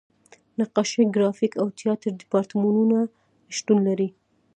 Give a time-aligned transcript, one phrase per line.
[0.59, 2.99] نقاشۍ، ګرافیک او تیاتر دیپارتمنټونه
[3.55, 4.09] شتون لري.